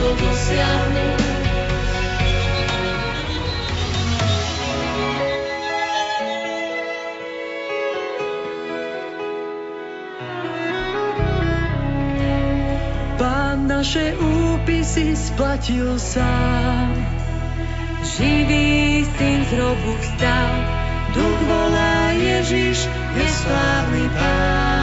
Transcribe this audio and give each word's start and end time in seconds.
svedectvo 0.00 0.08
dosiahnuť. 0.16 1.20
Pán 13.20 13.68
naše 13.68 14.16
úpisy 14.16 15.12
splatil 15.12 16.00
sám. 16.00 16.96
Živý 18.00 19.04
syn 19.04 19.40
z 19.44 19.50
hrobu 19.54 19.92
vstal, 20.00 20.52
duch 21.12 21.40
volá 21.44 22.16
Ježiš, 22.16 22.88
je 22.88 23.26
slávny 23.28 24.04
Pán. 24.16 24.79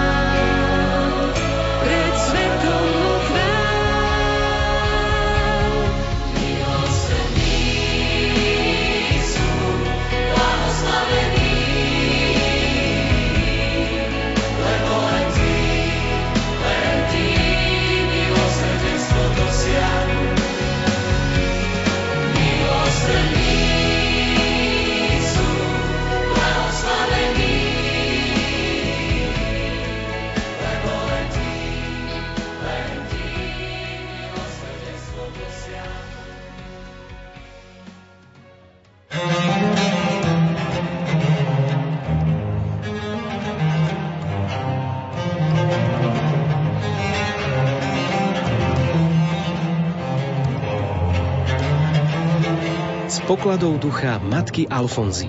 Pokladov 53.28 53.84
ducha 53.84 54.24
matky 54.24 54.72
Alfonzy. 54.72 55.28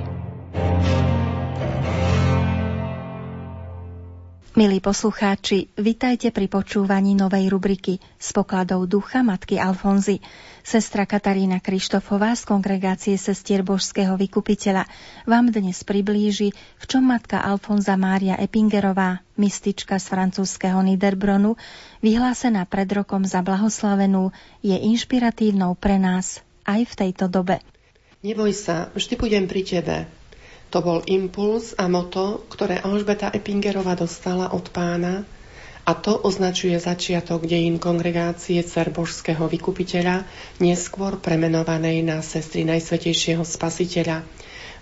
Milí 4.55 4.79
poslucháči, 4.79 5.75
vitajte 5.75 6.31
pri 6.31 6.47
počúvaní 6.47 7.19
novej 7.19 7.51
rubriky 7.51 7.99
z 7.99 8.29
pokladov 8.31 8.87
ducha 8.87 9.27
matky 9.27 9.59
Alfonzy. 9.59 10.23
Sestra 10.63 11.11
Katarína 11.11 11.59
Krištofová 11.59 12.39
z 12.39 12.47
kongregácie 12.47 13.19
sestier 13.19 13.67
Božského 13.67 14.15
vykupiteľa 14.15 14.87
vám 15.27 15.51
dnes 15.51 15.83
priblíži, 15.83 16.55
v 16.55 16.85
čom 16.87 17.03
matka 17.03 17.43
Alfonza 17.43 17.99
Mária 17.99 18.39
Epingerová, 18.39 19.27
mystička 19.35 19.99
z 19.99 20.07
francúzského 20.07 20.79
Niederbronu, 20.87 21.59
vyhlásená 21.99 22.63
pred 22.63 22.87
rokom 22.95 23.27
za 23.27 23.43
blahoslavenú, 23.43 24.31
je 24.63 24.79
inšpiratívnou 24.87 25.75
pre 25.75 25.99
nás 25.99 26.47
aj 26.63 26.87
v 26.87 26.95
tejto 26.95 27.27
dobe. 27.27 27.59
Neboj 28.19 28.51
sa, 28.51 28.91
vždy 28.99 29.15
budem 29.15 29.47
pri 29.47 29.63
tebe. 29.63 30.11
To 30.75 30.83
bol 30.83 31.07
impuls 31.07 31.79
a 31.79 31.87
moto, 31.87 32.43
ktoré 32.51 32.83
Alžbeta 32.83 33.31
Epingerová 33.31 33.95
dostala 33.95 34.51
od 34.51 34.75
pána 34.75 35.23
a 35.87 35.95
to 35.95 36.19
označuje 36.27 36.75
začiatok 36.83 37.47
dejín 37.47 37.79
kongregácie 37.79 38.59
Cer 38.67 38.91
Božského 38.91 39.47
vykupiteľa, 39.47 40.27
neskôr 40.59 41.23
premenovanej 41.23 42.03
na 42.03 42.19
sestry 42.19 42.67
Najsvetejšieho 42.67 43.47
Spasiteľa, 43.47 44.27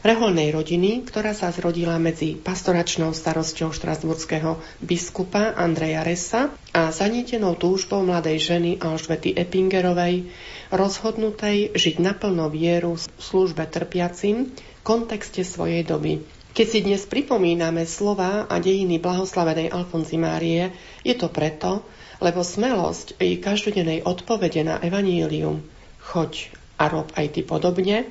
reholnej 0.00 0.56
rodiny, 0.56 1.04
ktorá 1.04 1.36
sa 1.36 1.52
zrodila 1.52 2.00
medzi 2.00 2.40
pastoračnou 2.40 3.12
starosťou 3.12 3.70
štrasburského 3.70 4.58
biskupa 4.80 5.52
Andreja 5.54 6.02
Resa 6.02 6.56
a 6.72 6.88
zanietenou 6.88 7.52
túžbou 7.60 8.00
mladej 8.00 8.40
ženy 8.40 8.70
Alžbety 8.80 9.36
Epingerovej, 9.36 10.26
rozhodnutej 10.70 11.74
žiť 11.74 12.02
naplno 12.02 12.50
vieru 12.50 12.96
v 12.96 13.04
službe 13.18 13.66
trpiacim 13.66 14.50
v 14.50 14.80
kontexte 14.86 15.42
svojej 15.42 15.82
doby. 15.86 16.22
Keď 16.56 16.66
si 16.66 16.78
dnes 16.80 17.04
pripomíname 17.04 17.84
slova 17.84 18.48
a 18.48 18.56
dejiny 18.56 18.96
blahoslavenej 18.96 19.68
Alfonzy 19.76 20.16
Márie, 20.16 20.72
je 21.04 21.12
to 21.12 21.28
preto, 21.28 21.84
lebo 22.16 22.40
smelosť 22.40 23.20
jej 23.20 23.36
každodennej 23.36 24.00
odpovede 24.08 24.64
na 24.64 24.80
evanílium 24.80 25.60
choď 26.00 26.48
a 26.78 26.88
rob 26.88 27.10
aj 27.18 27.36
ty 27.36 27.40
podobne, 27.42 28.06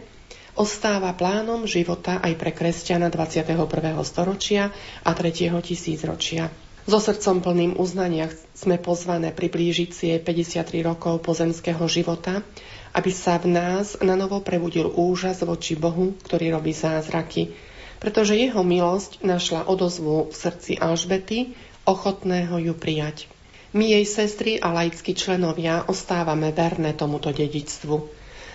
ostáva 0.56 1.16
plánom 1.16 1.64
života 1.66 2.20
aj 2.20 2.34
pre 2.36 2.52
kresťana 2.52 3.08
21. 3.10 3.56
storočia 4.04 4.72
a 5.04 5.12
3. 5.16 5.52
tisícročia. 5.64 6.52
So 6.86 7.02
srdcom 7.02 7.42
plným 7.42 7.82
uznania 7.82 8.30
sme 8.54 8.78
pozvané 8.78 9.34
priblížiť 9.34 9.90
si 9.90 10.14
53 10.22 10.86
rokov 10.86 11.18
pozemského 11.26 11.82
života, 11.90 12.46
aby 12.94 13.10
sa 13.10 13.42
v 13.42 13.58
nás 13.58 13.98
na 14.06 14.14
novo 14.14 14.38
prebudil 14.46 14.94
úžas 14.94 15.42
voči 15.42 15.74
Bohu, 15.74 16.14
ktorý 16.30 16.54
robí 16.54 16.78
zázraky, 16.78 17.58
pretože 17.98 18.38
jeho 18.38 18.62
milosť 18.62 19.26
našla 19.26 19.66
odozvu 19.66 20.30
v 20.30 20.34
srdci 20.38 20.78
Alžbety, 20.78 21.58
ochotného 21.90 22.62
ju 22.62 22.74
prijať. 22.78 23.26
My 23.74 23.90
jej 23.90 24.06
sestry 24.06 24.62
a 24.62 24.70
laickí 24.70 25.18
členovia 25.18 25.90
ostávame 25.90 26.54
verné 26.54 26.94
tomuto 26.94 27.34
dedičstvu. 27.34 27.98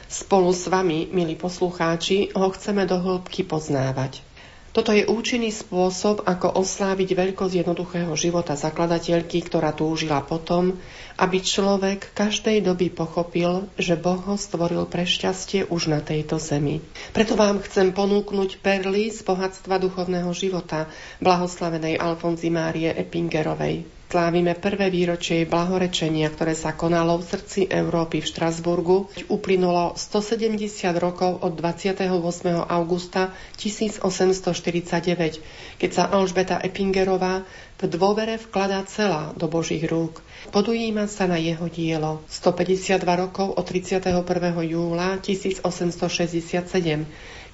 Spolu 0.07 0.55
s 0.55 0.71
vami, 0.71 1.11
milí 1.11 1.35
poslucháči, 1.35 2.31
ho 2.39 2.47
chceme 2.55 2.87
do 2.87 2.95
hĺbky 2.95 3.43
poznávať. 3.43 4.30
Toto 4.71 4.95
je 4.95 5.03
účinný 5.03 5.51
spôsob, 5.51 6.23
ako 6.31 6.63
osláviť 6.63 7.19
veľkosť 7.19 7.55
jednoduchého 7.67 8.15
života 8.15 8.55
zakladateľky, 8.55 9.43
ktorá 9.43 9.75
túžila 9.75 10.23
potom, 10.23 10.79
aby 11.19 11.43
človek 11.43 12.15
každej 12.15 12.63
doby 12.63 12.87
pochopil, 12.87 13.67
že 13.75 13.99
Boh 13.99 14.23
ho 14.23 14.39
stvoril 14.39 14.87
pre 14.87 15.03
šťastie 15.03 15.67
už 15.67 15.91
na 15.91 15.99
tejto 15.99 16.39
zemi. 16.39 16.79
Preto 17.11 17.35
vám 17.35 17.59
chcem 17.67 17.91
ponúknuť 17.91 18.63
perly 18.63 19.11
z 19.11 19.27
bohatstva 19.27 19.83
duchovného 19.83 20.31
života 20.31 20.87
blahoslavenej 21.19 21.99
Alfonzy 21.99 22.55
Márie 22.55 22.95
Epingerovej. 22.95 24.00
Slávime 24.11 24.59
prvé 24.59 24.91
výročie 24.91 25.47
blahorečenia, 25.47 26.35
ktoré 26.35 26.59
sa 26.59 26.75
konalo 26.75 27.23
v 27.23 27.31
srdci 27.31 27.71
Európy 27.71 28.19
v 28.19 28.27
Štrasburgu. 28.27 29.07
Uplynulo 29.31 29.95
170 29.95 30.59
rokov 30.99 31.39
od 31.39 31.55
28. 31.55 32.11
augusta 32.59 33.31
1849, 33.55 35.79
keď 35.79 35.91
sa 35.95 36.11
Alžbeta 36.11 36.59
Epingerová 36.59 37.47
v 37.79 37.83
dôvere 37.87 38.35
vkladá 38.35 38.83
celá 38.91 39.31
do 39.39 39.47
Božích 39.47 39.87
rúk. 39.87 40.27
Podujíma 40.51 41.07
sa 41.07 41.31
na 41.31 41.39
jeho 41.39 41.71
dielo 41.71 42.27
152 42.27 43.07
rokov 43.07 43.55
od 43.55 43.63
31. 43.63 44.27
júla 44.67 45.23
1867, 45.23 46.67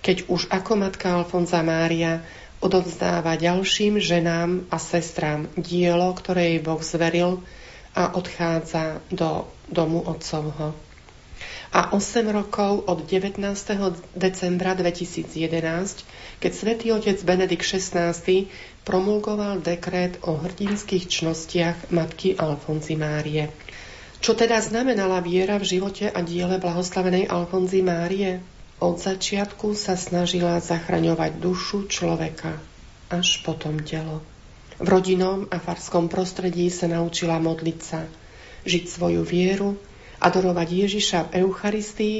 keď 0.01 0.17
už 0.25 0.49
ako 0.49 0.73
matka 0.81 1.21
Alfonza 1.21 1.61
Mária 1.61 2.25
odovzdáva 2.61 3.37
ďalším 3.37 4.01
ženám 4.01 4.69
a 4.73 4.77
sestrám 4.81 5.49
dielo, 5.57 6.13
ktoré 6.17 6.57
jej 6.57 6.61
Boh 6.65 6.81
zveril 6.81 7.45
a 7.97 8.17
odchádza 8.17 9.01
do 9.13 9.49
domu 9.69 10.05
otcovho. 10.05 10.77
A 11.77 11.93
8 11.93 12.25
rokov 12.33 12.89
od 12.89 13.05
19. 13.05 13.43
decembra 14.17 14.73
2011, 14.73 15.29
keď 16.41 16.53
svätý 16.55 16.87
otec 16.95 17.21
Benedikt 17.21 17.67
XVI 17.67 18.17
promulgoval 18.87 19.61
dekret 19.61 20.23
o 20.25 20.41
hrdinských 20.41 21.05
čnostiach 21.11 21.93
matky 21.93 22.39
Alfonzy 22.39 22.97
Márie. 22.97 23.53
Čo 24.25 24.33
teda 24.33 24.63
znamenala 24.65 25.21
viera 25.21 25.61
v 25.61 25.77
živote 25.77 26.09
a 26.09 26.25
diele 26.25 26.57
blahoslavenej 26.57 27.29
Alfonzy 27.29 27.85
Márie? 27.85 28.41
Od 28.77 29.01
začiatku 29.01 29.73
sa 29.73 29.97
snažila 29.97 30.61
zachraňovať 30.61 31.41
dušu 31.41 31.89
človeka, 31.89 32.61
až 33.09 33.41
potom 33.41 33.81
telo. 33.81 34.21
V 34.77 34.85
rodinom 34.85 35.49
a 35.49 35.57
farskom 35.57 36.13
prostredí 36.13 36.69
sa 36.69 36.85
naučila 36.85 37.41
modliť 37.41 37.79
sa, 37.81 38.05
žiť 38.69 38.85
svoju 38.85 39.25
vieru, 39.25 39.81
adorovať 40.21 40.69
Ježiša 40.69 41.19
v 41.33 41.49
Eucharistii, 41.49 42.19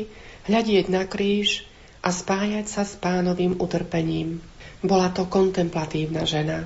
hľadieť 0.49 0.87
na 0.89 1.05
kríž 1.05 1.69
a 2.01 2.09
spájať 2.09 2.65
sa 2.65 2.89
s 2.89 2.97
pánovým 2.97 3.61
utrpením. 3.61 4.41
Bola 4.81 5.13
to 5.13 5.29
kontemplatívna 5.29 6.25
žena. 6.25 6.65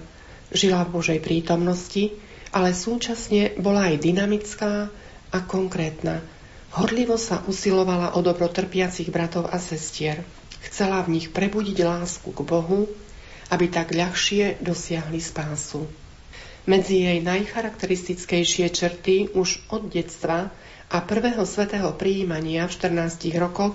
Žila 0.54 0.86
v 0.86 1.02
Božej 1.02 1.18
prítomnosti, 1.18 2.14
ale 2.54 2.74
súčasne 2.74 3.58
bola 3.58 3.90
aj 3.90 4.06
dynamická 4.06 4.90
a 5.30 5.38
konkrétna, 5.46 6.22
Horlivo 6.70 7.18
sa 7.18 7.42
usilovala 7.50 8.14
o 8.14 8.22
dobro 8.22 8.46
trpiacich 8.46 9.10
bratov 9.10 9.50
a 9.50 9.58
sestier. 9.58 10.22
Chcela 10.62 11.02
v 11.02 11.18
nich 11.18 11.34
prebudiť 11.34 11.82
lásku 11.82 12.30
k 12.30 12.40
Bohu, 12.46 12.86
aby 13.50 13.66
tak 13.66 13.90
ľahšie 13.90 14.62
dosiahli 14.62 15.18
spásu. 15.18 15.90
Medzi 16.70 17.02
jej 17.02 17.18
najcharakteristickejšie 17.26 18.70
črty 18.70 19.34
už 19.34 19.66
od 19.74 19.90
detstva 19.90 20.54
a 20.86 20.96
prvého 21.02 21.42
svetého 21.42 21.90
prijímania 21.98 22.70
v 22.70 22.74
14 22.78 23.34
rokoch 23.40 23.74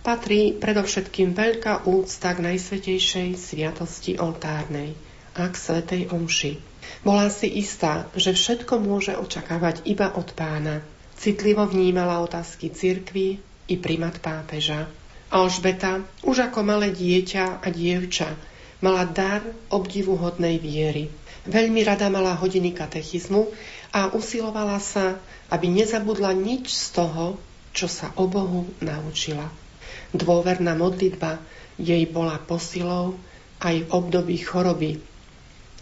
patrí 0.00 0.56
predovšetkým 0.56 1.36
veľká 1.36 1.84
úcta 1.84 2.32
k 2.32 2.40
najsvetejšej 2.40 3.28
sviatosti 3.36 4.16
oltárnej 4.16 4.96
a 5.36 5.48
k 5.50 5.54
svetej 5.56 6.02
omši. 6.08 6.56
Bola 7.04 7.28
si 7.28 7.52
istá, 7.52 8.08
že 8.16 8.32
všetko 8.32 8.80
môže 8.80 9.12
očakávať 9.16 9.84
iba 9.84 10.08
od 10.12 10.32
pána. 10.32 10.80
Citlivo 11.24 11.64
vnímala 11.64 12.20
otázky 12.20 12.68
cirkvy 12.68 13.40
i 13.64 13.74
primat 13.80 14.20
pápeža. 14.20 14.92
Alžbeta, 15.32 16.04
už 16.20 16.52
ako 16.52 16.60
malé 16.60 16.92
dieťa 16.92 17.64
a 17.64 17.68
dievča, 17.72 18.36
mala 18.84 19.08
dar 19.08 19.40
obdivuhodnej 19.72 20.60
viery. 20.60 21.08
Veľmi 21.48 21.80
rada 21.80 22.12
mala 22.12 22.36
hodiny 22.36 22.76
katechizmu 22.76 23.48
a 23.96 24.12
usilovala 24.12 24.76
sa, 24.84 25.16
aby 25.48 25.72
nezabudla 25.72 26.36
nič 26.36 26.68
z 26.68 26.92
toho, 26.92 27.40
čo 27.72 27.88
sa 27.88 28.12
o 28.20 28.28
Bohu 28.28 28.68
naučila. 28.84 29.48
Dôverná 30.12 30.76
modlitba 30.76 31.40
jej 31.80 32.04
bola 32.04 32.36
posilou 32.36 33.16
aj 33.64 33.80
v 33.80 33.88
období 33.96 34.36
choroby 34.44 35.00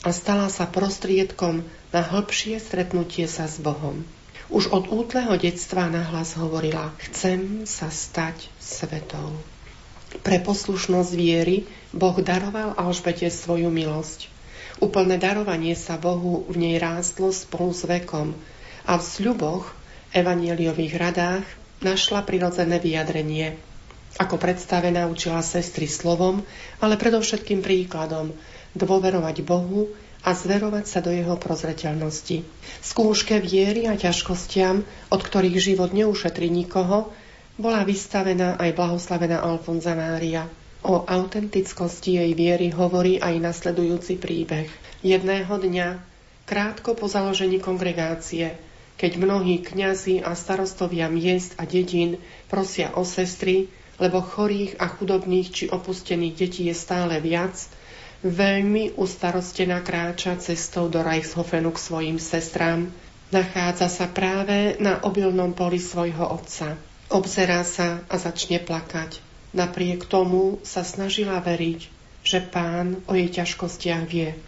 a 0.06 0.15
stala 0.15 0.47
sa 0.47 0.71
prostriedkom 0.71 1.67
na 1.91 1.99
hĺbšie 1.99 2.62
stretnutie 2.62 3.27
sa 3.27 3.50
s 3.50 3.59
Bohom. 3.59 4.06
Už 4.50 4.73
od 4.75 4.91
útleho 4.91 5.37
detstva 5.39 5.87
nahlas 5.87 6.35
hovorila, 6.35 6.91
chcem 6.99 7.69
sa 7.69 7.93
stať 7.93 8.50
svetou. 8.59 9.37
Pre 10.23 10.39
poslušnosť 10.43 11.12
viery 11.15 11.69
Boh 11.94 12.17
daroval 12.19 12.75
Alžbete 12.75 13.31
svoju 13.31 13.71
milosť. 13.71 14.27
Úplné 14.83 15.21
darovanie 15.21 15.79
sa 15.79 15.94
Bohu 16.00 16.43
v 16.50 16.56
nej 16.59 16.77
rástlo 16.83 17.31
spolu 17.31 17.71
s 17.71 17.87
vekom 17.87 18.35
a 18.83 18.99
v 18.99 19.03
sľuboch, 19.05 19.71
evanieliových 20.11 20.94
radách, 20.99 21.47
našla 21.85 22.27
prirodzené 22.27 22.83
vyjadrenie– 22.83 23.55
ako 24.21 24.37
predstavená 24.37 25.09
učila 25.09 25.41
sestry 25.41 25.89
slovom, 25.89 26.44
ale 26.85 27.00
predovšetkým 27.00 27.65
príkladom 27.65 28.37
dôverovať 28.77 29.37
Bohu 29.44 29.89
a 30.23 30.31
zverovať 30.33 30.85
sa 30.87 30.99
do 31.03 31.11
jeho 31.11 31.35
prozreteľnosti. 31.35 32.47
Skúške 32.83 33.43
viery 33.43 33.91
a 33.91 33.99
ťažkostiam, 33.99 34.87
od 35.11 35.21
ktorých 35.21 35.59
život 35.59 35.91
neušetrí 35.91 36.47
nikoho, 36.47 37.11
bola 37.59 37.83
vystavená 37.83 38.57
aj 38.57 38.71
blahoslavená 38.79 39.43
Alfonza 39.43 39.93
Mária. 39.93 40.47
O 40.83 41.07
autentickosti 41.07 42.19
jej 42.19 42.33
viery 42.35 42.75
hovorí 42.75 43.23
aj 43.23 43.39
nasledujúci 43.39 44.19
príbeh. 44.19 44.67
Jedného 45.03 45.51
dňa, 45.51 45.89
krátko 46.47 46.99
po 46.99 47.07
založení 47.07 47.63
kongregácie, 47.63 48.59
keď 48.99 49.19
mnohí 49.19 49.63
kňazi 49.63 50.23
a 50.23 50.35
starostovia 50.35 51.11
miest 51.11 51.59
a 51.59 51.67
dedín 51.67 52.23
prosia 52.47 52.95
o 52.95 53.03
sestry, 53.03 53.71
lebo 53.99 54.23
chorých 54.23 54.79
a 54.79 54.91
chudobných 54.91 55.49
či 55.51 55.65
opustených 55.71 56.35
detí 56.35 56.63
je 56.67 56.75
stále 56.75 57.19
viac, 57.23 57.55
veľmi 58.23 58.95
ustarostená 58.95 59.83
kráča 59.83 60.39
cestou 60.39 60.87
do 60.87 61.03
Reichshofenu 61.03 61.75
k 61.75 61.79
svojim 61.79 62.19
sestrám. 62.23 62.91
Nachádza 63.35 63.91
sa 63.91 64.07
práve 64.07 64.79
na 64.79 65.03
obilnom 65.03 65.51
poli 65.53 65.83
svojho 65.83 66.23
otca. 66.31 66.79
Obzerá 67.11 67.67
sa 67.67 68.07
a 68.07 68.17
začne 68.17 68.63
plakať. 68.63 69.19
Napriek 69.53 70.07
tomu 70.07 70.63
sa 70.65 70.87
snažila 70.87 71.43
veriť, 71.43 71.81
že 72.25 72.39
pán 72.41 73.03
o 73.11 73.13
jej 73.13 73.29
ťažkostiach 73.29 74.05
vie. 74.09 74.39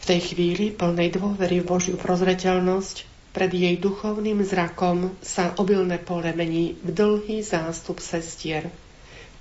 V 0.00 0.04
tej 0.08 0.20
chvíli 0.32 0.72
plnej 0.72 1.18
dôvery 1.18 1.60
v 1.60 1.68
Božiu 1.68 1.96
prozreteľnosť 1.98 3.04
pred 3.34 3.50
jej 3.50 3.76
duchovným 3.76 4.40
zrakom 4.46 5.12
sa 5.20 5.52
obilné 5.58 5.98
pole 5.98 6.30
mení 6.32 6.78
v 6.86 6.90
dlhý 6.94 7.42
zástup 7.42 7.98
sestier 7.98 8.70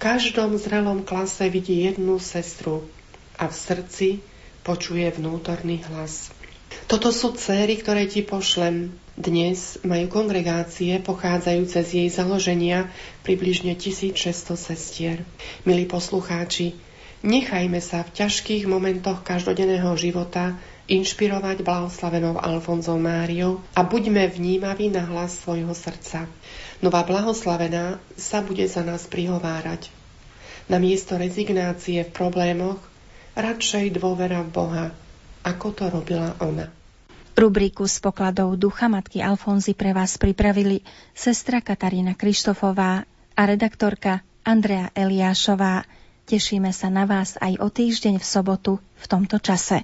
každom 0.03 0.59
zrelom 0.59 1.07
klase 1.07 1.47
vidí 1.47 1.87
jednu 1.87 2.19
sestru 2.19 2.83
a 3.37 3.49
v 3.49 3.55
srdci 3.55 4.07
počuje 4.63 5.09
vnútorný 5.11 5.83
hlas. 5.91 6.31
Toto 6.89 7.13
sú 7.13 7.37
céry, 7.37 7.77
ktoré 7.77 8.09
ti 8.09 8.25
pošlem. 8.25 8.91
Dnes 9.13 9.77
majú 9.85 10.09
kongregácie 10.09 10.97
pochádzajúce 11.05 11.79
z 11.85 11.89
jej 12.01 12.09
založenia 12.09 12.89
približne 13.21 13.77
1600 13.77 14.17
sestier. 14.57 15.17
Milí 15.69 15.85
poslucháči, 15.85 16.73
nechajme 17.21 17.77
sa 17.77 18.01
v 18.01 18.13
ťažkých 18.17 18.65
momentoch 18.65 19.21
každodenného 19.21 19.93
života 19.95 20.57
inšpirovať 20.89 21.63
blahoslavenou 21.63 22.35
Alfonzou 22.41 22.99
Máriou 22.99 23.63
a 23.71 23.87
buďme 23.87 24.27
vnímaví 24.27 24.91
na 24.91 25.07
hlas 25.07 25.39
svojho 25.39 25.71
srdca. 25.71 26.27
Nová 26.83 27.07
blahoslavená 27.07 28.01
sa 28.19 28.43
bude 28.43 28.67
za 28.67 28.83
nás 28.83 29.07
prihovárať. 29.07 29.87
Na 30.67 30.79
miesto 30.83 31.15
rezignácie 31.15 32.03
v 32.03 32.11
problémoch 32.11 32.92
radšej 33.33 33.97
dôvera 33.97 34.41
v 34.45 34.49
Boha, 34.49 34.85
ako 35.43 35.67
to 35.73 35.85
robila 35.89 36.37
ona. 36.39 36.69
Rubriku 37.33 37.89
s 37.89 37.97
pokladou 37.97 38.53
ducha 38.53 38.85
matky 38.85 39.17
Alfonzy 39.17 39.73
pre 39.73 39.89
vás 39.89 40.21
pripravili 40.21 40.85
sestra 41.17 41.65
Katarína 41.65 42.13
Krištofová 42.13 43.09
a 43.33 43.41
redaktorka 43.49 44.21
Andrea 44.45 44.93
Eliášová. 44.93 45.81
Tešíme 46.29 46.69
sa 46.69 46.93
na 46.93 47.09
vás 47.09 47.35
aj 47.41 47.57
o 47.57 47.67
týždeň 47.73 48.21
v 48.21 48.25
sobotu 48.25 48.77
v 48.77 49.05
tomto 49.09 49.41
čase. 49.41 49.81